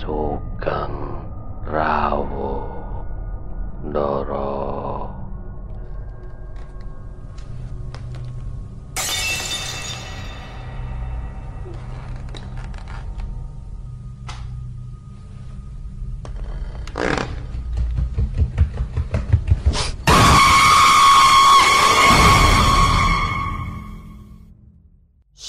Sugeng 0.00 0.96
Rawo 1.68 2.52
Ndoro 3.84 4.45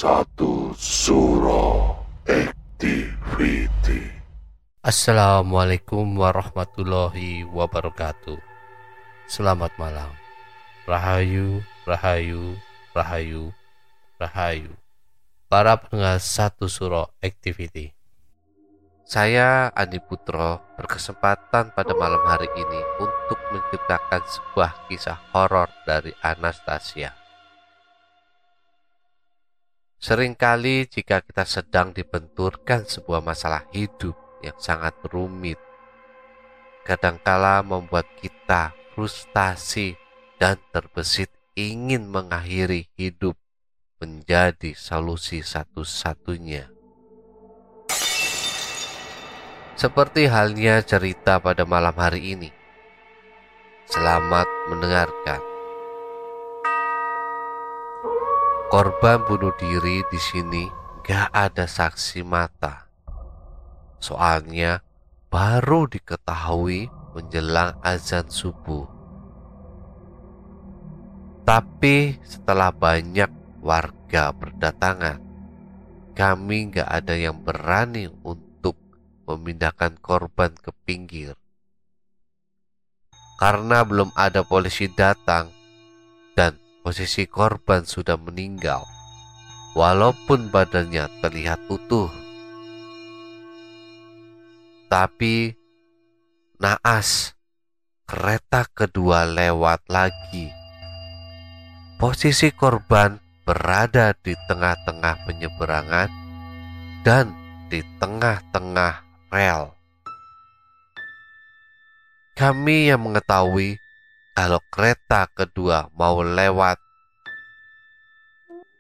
Satu 0.08 0.72
Suro 0.80 1.92
Activity 2.24 4.08
Assalamualaikum 4.80 6.16
warahmatullahi 6.16 7.44
wabarakatuh. 7.44 8.40
Selamat 9.28 9.76
malam. 9.76 10.08
Rahayu, 10.88 11.60
rahayu, 11.84 12.56
rahayu, 12.96 13.52
rahayu. 14.16 14.72
Para 15.52 15.76
pendengar 15.76 16.24
satu 16.24 16.72
suro 16.72 17.12
activity. 17.20 17.92
Saya 19.04 19.76
Andi 19.76 20.00
Putro 20.00 20.64
berkesempatan 20.80 21.76
pada 21.76 21.92
malam 22.00 22.24
hari 22.24 22.48
ini 22.56 22.80
untuk 22.96 23.36
menciptakan 23.52 24.24
sebuah 24.24 24.88
kisah 24.88 25.20
horor 25.36 25.68
dari 25.84 26.16
Anastasia. 26.24 27.27
Seringkali 29.98 30.86
jika 30.86 31.26
kita 31.26 31.42
sedang 31.42 31.90
dibenturkan 31.90 32.86
sebuah 32.86 33.18
masalah 33.18 33.66
hidup 33.74 34.14
yang 34.46 34.54
sangat 34.62 34.94
rumit, 35.10 35.58
kadangkala 36.86 37.66
membuat 37.66 38.06
kita 38.22 38.78
frustasi 38.94 39.98
dan 40.38 40.62
terbesit 40.70 41.34
ingin 41.58 42.06
mengakhiri 42.06 42.94
hidup 42.94 43.34
menjadi 43.98 44.78
solusi 44.78 45.42
satu-satunya. 45.42 46.70
Seperti 49.74 50.30
halnya 50.30 50.86
cerita 50.86 51.42
pada 51.42 51.66
malam 51.66 51.98
hari 51.98 52.38
ini. 52.38 52.50
Selamat 53.90 54.46
mendengarkan. 54.70 55.58
Korban 58.78 59.26
bunuh 59.26 59.58
diri 59.58 60.06
di 60.06 60.22
sini 60.22 60.70
gak 61.02 61.34
ada 61.34 61.66
saksi 61.66 62.22
mata. 62.22 62.86
Soalnya 63.98 64.86
baru 65.34 65.90
diketahui 65.90 66.86
menjelang 67.18 67.74
azan 67.82 68.30
subuh. 68.30 68.86
Tapi 71.42 72.22
setelah 72.22 72.70
banyak 72.70 73.58
warga 73.66 74.30
berdatangan, 74.30 75.26
kami 76.14 76.70
gak 76.70 77.02
ada 77.02 77.18
yang 77.18 77.42
berani 77.42 78.06
untuk 78.22 78.78
memindahkan 79.26 79.98
korban 80.06 80.54
ke 80.54 80.70
pinggir. 80.86 81.34
Karena 83.42 83.82
belum 83.82 84.14
ada 84.14 84.46
polisi 84.46 84.86
datang 84.94 85.50
dan 86.38 86.67
posisi 86.82 87.30
korban 87.30 87.86
sudah 87.86 88.18
meninggal, 88.18 88.84
walaupun 89.78 90.50
badannya 90.50 91.10
terlihat 91.22 91.62
utuh. 91.70 92.10
Tapi 94.88 95.52
naas, 96.58 97.36
kereta 98.08 98.66
kedua 98.72 99.28
lewat 99.28 99.86
lagi. 99.92 100.50
Posisi 101.98 102.54
korban 102.54 103.18
berada 103.44 104.14
di 104.22 104.38
tengah-tengah 104.48 105.28
penyeberangan 105.28 106.10
dan 107.02 107.32
di 107.68 107.84
tengah-tengah 108.00 109.02
rel. 109.32 109.76
Kami 112.38 112.94
yang 112.94 113.02
mengetahui 113.02 113.82
kalau 114.38 114.62
kereta 114.70 115.26
kedua 115.34 115.90
mau 115.98 116.22
lewat. 116.22 116.78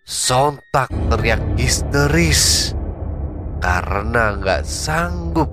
Sontak 0.05 0.93
teriak 1.09 1.41
histeris 1.57 2.71
karena 3.57 4.37
nggak 4.37 4.61
sanggup 4.61 5.49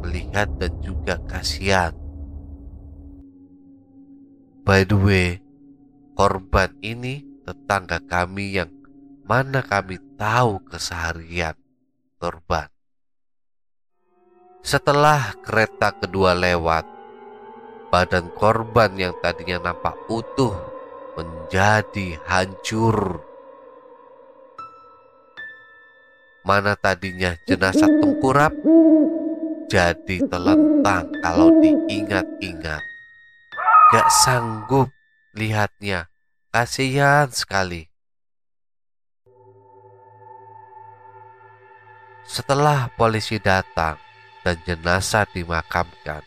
melihat 0.00 0.46
dan 0.62 0.78
juga 0.78 1.18
kasihan. 1.26 1.90
By 4.62 4.86
the 4.86 4.94
way, 4.94 5.28
korban 6.14 6.78
ini 6.78 7.26
tetangga 7.42 7.98
kami 8.06 8.62
yang 8.62 8.70
mana 9.26 9.66
kami 9.66 9.98
tahu 10.14 10.62
keseharian 10.70 11.58
korban. 12.22 12.70
Setelah 14.62 15.34
kereta 15.42 15.92
kedua 15.98 16.32
lewat, 16.38 16.97
badan 17.88 18.28
korban 18.36 18.92
yang 18.96 19.16
tadinya 19.20 19.72
nampak 19.72 19.96
utuh 20.12 20.52
menjadi 21.16 22.20
hancur. 22.28 23.24
Mana 26.44 26.76
tadinya 26.78 27.36
jenazah 27.44 27.90
tengkurap 28.00 28.52
jadi 29.68 30.24
telentang 30.24 31.12
kalau 31.20 31.52
diingat-ingat. 31.60 32.80
Gak 33.88 34.08
sanggup 34.24 34.88
lihatnya, 35.36 36.08
kasihan 36.52 37.28
sekali. 37.28 37.88
Setelah 42.28 42.92
polisi 42.92 43.40
datang 43.40 43.96
dan 44.44 44.60
jenazah 44.68 45.24
dimakamkan, 45.32 46.20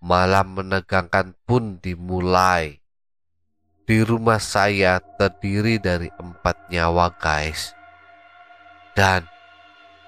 malam 0.00 0.56
menegangkan 0.56 1.36
pun 1.44 1.76
dimulai. 1.76 2.80
Di 3.84 4.00
rumah 4.00 4.40
saya 4.40 5.02
terdiri 5.20 5.76
dari 5.76 6.08
empat 6.16 6.72
nyawa 6.72 7.12
guys. 7.20 7.76
Dan 8.96 9.28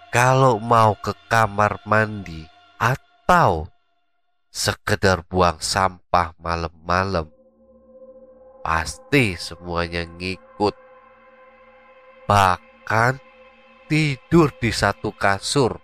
kalau 0.09 0.57
mau 0.63 0.97
ke 0.97 1.13
kamar 1.29 1.83
mandi 1.85 2.47
atau 2.81 3.69
sekedar 4.49 5.25
buang 5.27 5.59
sampah 5.59 6.37
malam-malam, 6.39 7.27
pasti 8.63 9.35
semuanya 9.35 10.07
ngikut. 10.07 10.77
Bahkan 12.31 13.19
tidur 13.91 14.55
di 14.63 14.71
satu 14.71 15.11
kasur 15.11 15.82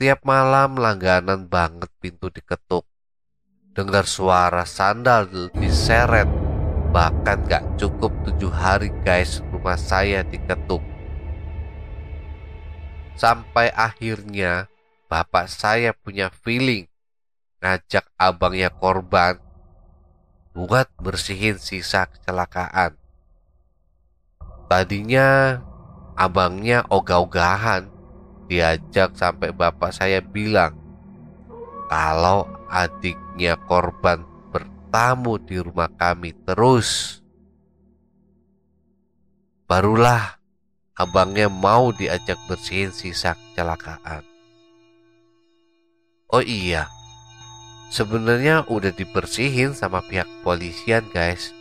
Tiap 0.00 0.24
malam 0.24 0.80
langganan 0.80 1.44
banget 1.44 1.92
pintu 2.00 2.32
diketuk. 2.32 2.88
Dengar 3.76 4.08
suara 4.08 4.64
sandal 4.64 5.28
diseret. 5.52 6.24
Bahkan 6.88 7.44
gak 7.44 7.76
cukup 7.76 8.08
tujuh 8.24 8.48
hari 8.48 8.88
guys 9.04 9.44
rumah 9.52 9.76
saya 9.76 10.24
diketuk. 10.24 10.80
Sampai 13.12 13.68
akhirnya 13.76 14.72
bapak 15.12 15.52
saya 15.52 15.92
punya 15.92 16.32
feeling 16.32 16.88
ngajak 17.60 18.08
abangnya 18.16 18.72
korban 18.72 19.36
buat 20.56 20.88
bersihin 20.96 21.60
sisa 21.60 22.08
kecelakaan. 22.08 22.96
Tadinya 24.64 25.60
abangnya 26.16 26.88
ogah-ogahan 26.88 27.99
diajak 28.50 29.14
sampai 29.14 29.54
bapak 29.54 29.94
saya 29.94 30.18
bilang 30.18 30.74
kalau 31.86 32.50
adiknya 32.66 33.54
korban 33.70 34.26
bertamu 34.50 35.38
di 35.38 35.62
rumah 35.62 35.86
kami 35.94 36.34
terus. 36.42 37.22
Barulah 39.70 40.42
abangnya 40.98 41.46
mau 41.46 41.94
diajak 41.94 42.42
bersihin 42.50 42.90
sisa 42.90 43.38
kecelakaan. 43.38 44.26
Oh 46.30 46.42
iya, 46.42 46.90
sebenarnya 47.94 48.66
udah 48.66 48.90
dibersihin 48.90 49.78
sama 49.78 50.02
pihak 50.02 50.26
polisian 50.42 51.06
guys. 51.14 51.54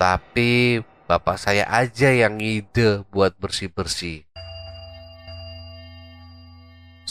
Tapi 0.00 0.80
bapak 1.04 1.36
saya 1.36 1.68
aja 1.68 2.08
yang 2.08 2.40
ide 2.40 3.04
buat 3.12 3.36
bersih-bersih. 3.36 4.23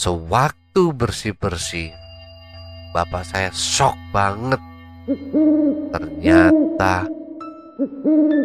Sewaktu 0.03 0.91
bersih-bersih, 0.91 1.95
bapak 2.91 3.23
saya 3.23 3.55
shock 3.55 3.95
banget. 4.11 4.59
Ternyata 5.95 7.07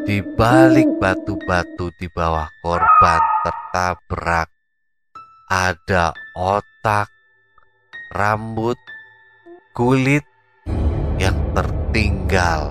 di 0.06 0.22
balik 0.38 0.86
batu-batu 1.02 1.90
di 1.98 2.06
bawah 2.14 2.46
korban 2.62 3.18
tertabrak 3.42 4.46
ada 5.50 6.14
otak, 6.38 7.10
rambut, 8.14 8.78
kulit 9.74 10.22
yang 11.18 11.34
tertinggal. 11.58 12.70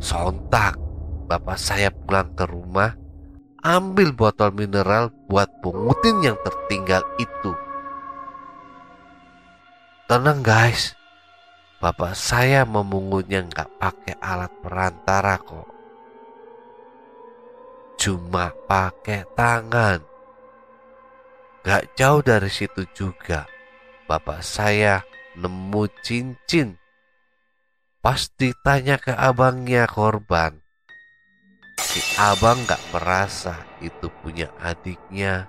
Sontak, 0.00 0.80
bapak 1.28 1.60
saya 1.60 1.92
pulang 1.92 2.32
ke 2.32 2.48
rumah, 2.48 2.96
ambil 3.60 4.16
botol 4.16 4.52
mineral 4.56 5.12
buat 5.28 5.48
pungutin 5.60 6.24
yang 6.24 6.36
tertinggal 6.40 7.04
itu. 7.20 7.52
Tenang 10.08 10.42
guys, 10.42 10.96
bapak 11.78 12.18
saya 12.18 12.66
memungutnya 12.66 13.46
nggak 13.46 13.70
pakai 13.78 14.14
alat 14.18 14.52
perantara 14.64 15.36
kok. 15.38 15.68
Cuma 18.00 18.48
pakai 18.64 19.28
tangan. 19.36 20.00
Gak 21.60 21.92
jauh 21.92 22.24
dari 22.24 22.48
situ 22.48 22.88
juga, 22.96 23.44
bapak 24.08 24.40
saya 24.40 25.04
nemu 25.36 25.84
cincin. 26.00 26.80
Pas 28.00 28.32
ditanya 28.40 28.96
ke 28.96 29.12
abangnya 29.12 29.84
korban, 29.84 30.64
si 31.80 32.00
abang 32.20 32.60
gak 32.68 32.82
merasa 32.92 33.56
itu 33.80 34.12
punya 34.20 34.52
adiknya 34.60 35.48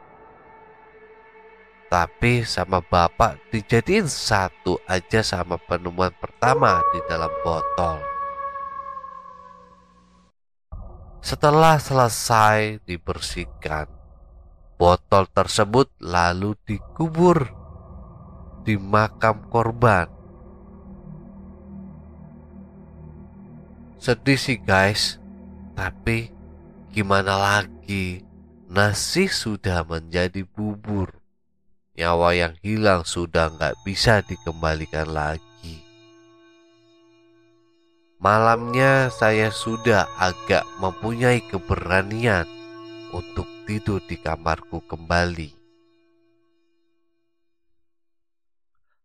tapi 1.91 2.47
sama 2.47 2.79
bapak 2.79 3.51
dijadiin 3.51 4.07
satu 4.07 4.79
aja 4.87 5.19
sama 5.19 5.59
penemuan 5.59 6.15
pertama 6.15 6.79
di 6.95 7.03
dalam 7.03 7.27
botol. 7.43 7.99
Setelah 11.19 11.75
selesai 11.77 12.79
dibersihkan, 12.87 13.91
botol 14.79 15.27
tersebut 15.35 15.91
lalu 15.99 16.55
dikubur 16.63 17.51
di 18.63 18.79
makam 18.79 19.43
korban. 19.51 20.07
Sedih 24.01 24.39
sih 24.39 24.57
guys, 24.57 25.20
tapi 25.75 26.31
gimana 26.91 27.37
lagi? 27.37 28.23
Nasi 28.71 29.27
sudah 29.27 29.83
menjadi 29.83 30.47
bubur 30.47 31.21
nyawa 32.01 32.31
yang 32.33 32.53
hilang 32.63 33.03
sudah 33.03 33.51
nggak 33.51 33.75
bisa 33.83 34.23
dikembalikan 34.23 35.11
lagi. 35.11 35.83
Malamnya 38.21 39.09
saya 39.09 39.49
sudah 39.49 40.07
agak 40.15 40.63
mempunyai 40.77 41.41
keberanian 41.45 42.45
untuk 43.11 43.49
tidur 43.65 43.99
di 44.05 44.15
kamarku 44.15 44.81
kembali. 44.85 45.57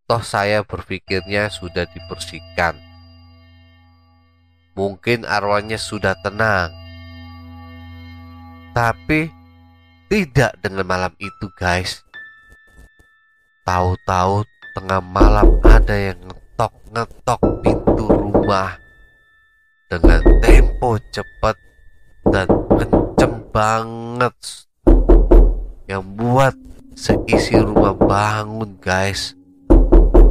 Toh 0.07 0.23
saya 0.23 0.63
berpikirnya 0.63 1.51
sudah 1.51 1.83
dibersihkan. 1.91 2.86
Mungkin 4.77 5.25
arwahnya 5.25 5.81
sudah 5.81 6.13
tenang. 6.21 6.69
Tapi 8.77 9.33
tidak 10.13 10.53
dengan 10.61 10.85
malam 10.85 11.13
itu 11.17 11.49
guys. 11.57 12.05
Tahu-tahu 13.65 14.45
tengah 14.77 15.01
malam 15.01 15.49
ada 15.65 15.97
yang 15.97 16.21
ngetok-ngetok 16.29 17.41
pintu 17.65 18.05
rumah 18.05 18.77
dengan 19.89 20.21
tempo 20.45 21.01
cepat 21.09 21.57
dan 22.29 22.47
kenceng 22.77 23.37
banget 23.51 24.37
yang 25.89 26.05
buat 26.21 26.53
seisi 26.93 27.57
rumah 27.59 27.97
bangun 27.97 28.77
guys. 28.79 29.33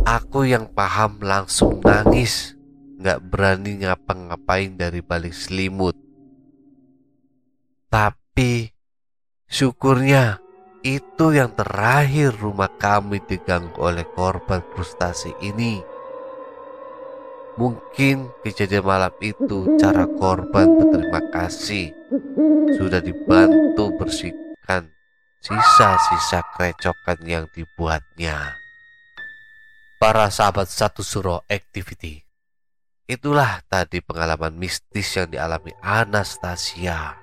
Aku 0.05 0.45
yang 0.45 0.69
paham 0.71 1.17
langsung 1.19 1.81
nangis 1.81 2.54
nggak 3.05 3.21
berani 3.21 3.85
ngapa-ngapain 3.85 4.73
dari 4.73 5.05
balik 5.05 5.37
selimut 5.37 5.93
tapi 7.95 8.73
syukurnya 9.45 10.41
itu 10.83 11.31
yang 11.31 11.55
terakhir 11.55 12.35
rumah 12.35 12.67
kami 12.75 13.23
diganggu 13.23 13.79
oleh 13.79 14.03
korban 14.11 14.59
frustasi 14.75 15.31
ini. 15.41 15.79
Mungkin 17.55 18.35
kejadian 18.43 18.83
malam 18.83 19.15
itu 19.23 19.79
cara 19.79 20.05
korban 20.05 20.75
berterima 20.75 21.23
kasih 21.31 21.95
sudah 22.75 22.99
dibantu 22.99 23.95
bersihkan 23.95 24.91
sisa-sisa 25.39 26.43
kerecokan 26.53 27.23
yang 27.23 27.47
dibuatnya. 27.55 28.59
Para 29.95 30.27
sahabat 30.27 30.67
satu 30.67 30.99
suro 30.99 31.47
activity. 31.47 32.24
Itulah 33.05 33.61
tadi 33.69 34.01
pengalaman 34.01 34.57
mistis 34.57 35.13
yang 35.13 35.29
dialami 35.29 35.69
Anastasia. 35.77 37.13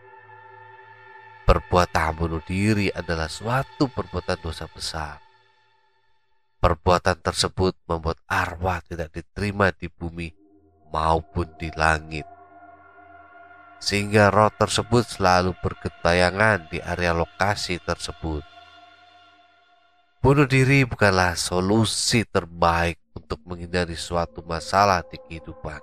Perbuatan 1.43 2.14
bunuh 2.14 2.38
diri 2.46 2.87
adalah 2.94 3.26
suatu 3.26 3.90
perbuatan 3.90 4.38
dosa 4.38 4.70
besar. 4.70 5.19
Perbuatan 6.62 7.19
tersebut 7.19 7.75
membuat 7.90 8.23
arwah 8.31 8.79
tidak 8.87 9.11
diterima 9.11 9.75
di 9.75 9.90
bumi 9.90 10.31
maupun 10.94 11.50
di 11.58 11.67
langit. 11.75 12.31
Sehingga 13.82 14.31
roh 14.31 14.55
tersebut 14.55 15.02
selalu 15.02 15.58
bergentayangan 15.58 16.70
di 16.70 16.78
area 16.78 17.11
lokasi 17.11 17.82
tersebut. 17.82 18.46
Bunuh 20.23 20.46
diri 20.46 20.87
bukanlah 20.87 21.35
solusi 21.35 22.23
terbaik 22.23 23.01
untuk 23.12 23.41
menghindari 23.44 23.97
suatu 23.97 24.41
masalah 24.44 25.05
di 25.06 25.20
kehidupan. 25.20 25.81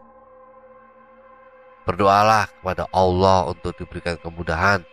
Berdoalah 1.85 2.49
kepada 2.49 2.85
Allah 2.93 3.49
untuk 3.49 3.73
diberikan 3.77 4.17
kemudahan 4.21 4.85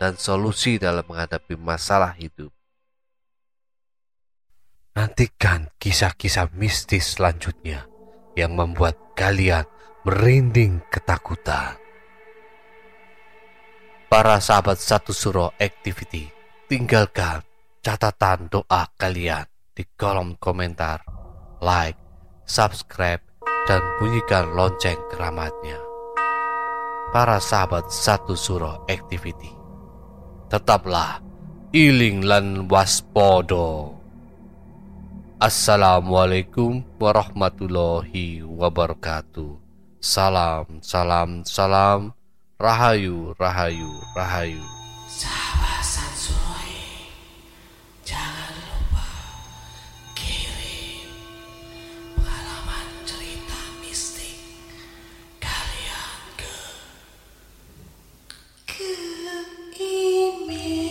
dan 0.00 0.16
solusi 0.16 0.80
dalam 0.80 1.04
menghadapi 1.04 1.58
masalah 1.58 2.14
hidup. 2.16 2.54
Nantikan 4.96 5.70
kisah-kisah 5.78 6.50
mistis 6.56 7.18
selanjutnya 7.18 7.86
yang 8.34 8.54
membuat 8.54 8.96
kalian 9.14 9.66
merinding 10.02 10.82
ketakutan. 10.90 11.76
Para 14.08 14.40
sahabat 14.40 14.80
satu 14.80 15.12
suro 15.12 15.52
activity, 15.60 16.32
tinggalkan 16.64 17.44
catatan 17.84 18.48
doa 18.48 18.88
kalian 18.96 19.44
di 19.76 19.84
kolom 19.94 20.34
komentar, 20.40 21.04
like, 21.60 21.98
subscribe, 22.46 23.22
dan 23.66 23.84
bunyikan 24.00 24.54
lonceng 24.56 24.98
keramatnya. 25.12 25.76
Para 27.12 27.40
sahabat 27.40 27.88
satu 27.88 28.36
suro 28.36 28.84
activity, 28.88 29.52
tetaplah 30.52 31.24
iling 31.72 32.24
lan 32.24 32.68
waspodo. 32.68 33.96
Assalamualaikum 35.38 36.82
warahmatullahi 36.98 38.42
wabarakatuh. 38.42 39.54
Salam, 40.02 40.82
salam, 40.82 41.46
salam. 41.46 42.10
Rahayu, 42.58 43.38
rahayu, 43.38 43.86
rahayu. 44.18 44.64
Sahabat 45.06 45.77
имя. 59.78 60.87